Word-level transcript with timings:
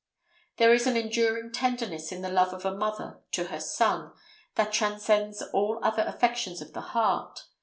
There 0.57 0.73
is 0.73 0.87
an 0.87 0.97
enduring 0.97 1.51
tenderness 1.51 2.11
in 2.11 2.23
the 2.23 2.31
love 2.31 2.53
of 2.55 2.65
a 2.65 2.73
mother 2.75 3.19
to 3.33 3.43
her 3.49 3.59
son 3.59 4.13
that 4.55 4.73
transcends 4.73 5.43
all 5.53 5.79
other 5.83 6.01
affections 6.07 6.59
of 6.59 6.73
the 6.73 6.81
heart. 6.81 7.43